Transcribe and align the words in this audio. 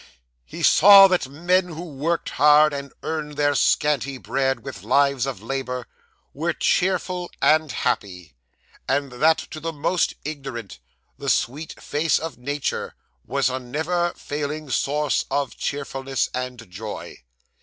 He 0.45 0.63
saw 0.63 1.07
that 1.09 1.29
men 1.29 1.65
who 1.67 1.83
worked 1.83 2.29
hard, 2.29 2.73
and 2.73 2.91
earned 3.03 3.37
their 3.37 3.53
scanty 3.53 4.17
bread 4.17 4.61
with 4.61 4.81
lives 4.81 5.27
of 5.27 5.43
labour, 5.43 5.85
were 6.33 6.53
cheerful 6.53 7.29
and 7.39 7.71
happy; 7.71 8.33
and 8.87 9.11
that 9.11 9.37
to 9.37 9.59
the 9.59 9.71
most 9.71 10.15
ignorant, 10.25 10.79
the 11.19 11.29
sweet 11.29 11.79
face 11.79 12.17
of 12.17 12.39
Nature 12.39 12.95
was 13.27 13.47
a 13.47 13.59
never 13.59 14.11
failing 14.15 14.71
source 14.71 15.23
of 15.29 15.55
cheerfulness 15.55 16.31
and 16.33 16.67
joy. 16.71 17.17